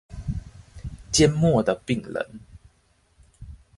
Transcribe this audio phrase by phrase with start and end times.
[1.11, 2.39] 緘默的病人